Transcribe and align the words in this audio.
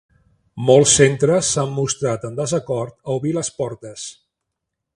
Molts 0.69 0.93
centres 1.01 1.51
s’han 1.57 1.75
mostrat 1.75 2.25
amb 2.29 2.41
desacord 2.41 2.97
a 2.97 3.19
obrir 3.21 3.35
les 3.37 3.53
portes. 3.61 4.07